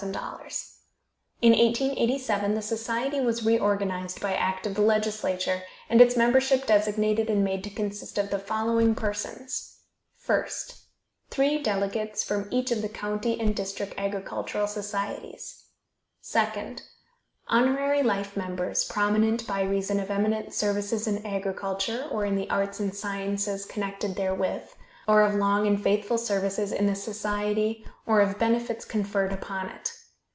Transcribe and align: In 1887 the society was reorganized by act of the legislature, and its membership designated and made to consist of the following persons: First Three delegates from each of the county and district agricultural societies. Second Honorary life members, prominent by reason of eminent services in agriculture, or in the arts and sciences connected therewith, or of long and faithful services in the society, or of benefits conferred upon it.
In 1.43 1.51
1887 1.51 2.55
the 2.55 2.63
society 2.63 3.19
was 3.19 3.45
reorganized 3.45 4.19
by 4.19 4.33
act 4.33 4.65
of 4.65 4.73
the 4.73 4.81
legislature, 4.81 5.61
and 5.91 6.01
its 6.01 6.17
membership 6.17 6.65
designated 6.65 7.29
and 7.29 7.43
made 7.43 7.63
to 7.65 7.69
consist 7.69 8.17
of 8.17 8.31
the 8.31 8.39
following 8.39 8.95
persons: 8.95 9.77
First 10.17 10.85
Three 11.29 11.61
delegates 11.61 12.23
from 12.23 12.47
each 12.49 12.71
of 12.71 12.81
the 12.81 12.89
county 12.89 13.39
and 13.39 13.55
district 13.55 13.93
agricultural 13.95 14.65
societies. 14.65 15.65
Second 16.19 16.81
Honorary 17.49 18.01
life 18.01 18.35
members, 18.35 18.83
prominent 18.85 19.45
by 19.45 19.61
reason 19.61 19.99
of 19.99 20.09
eminent 20.09 20.51
services 20.51 21.05
in 21.05 21.23
agriculture, 21.23 22.07
or 22.09 22.25
in 22.25 22.35
the 22.35 22.49
arts 22.49 22.79
and 22.79 22.95
sciences 22.95 23.65
connected 23.67 24.15
therewith, 24.15 24.63
or 25.07 25.23
of 25.23 25.33
long 25.35 25.65
and 25.67 25.81
faithful 25.81 26.17
services 26.17 26.71
in 26.71 26.85
the 26.85 26.95
society, 26.95 27.85
or 28.05 28.21
of 28.21 28.37
benefits 28.39 28.85
conferred 28.85 29.33
upon 29.33 29.67
it. 29.67 29.91